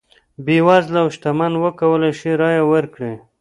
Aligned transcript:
بېوزله 0.45 0.99
او 1.03 1.07
شتمن 1.15 1.53
وکولای 1.63 2.11
شي 2.19 2.31
رایه 2.41 2.63
ورکړي. 2.71 3.13